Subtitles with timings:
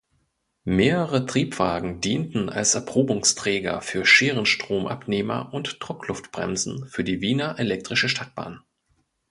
[0.65, 8.61] Mehrere Triebwagen dienten als Erprobungsträger für Scherenstromabnehmer und Druckluftbremsen für die Wiener Elektrische Stadtbahn.